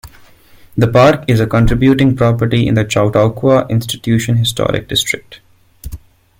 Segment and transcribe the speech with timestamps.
[0.75, 5.41] The park is a contributing property in the Chautauqua Institution Historic District.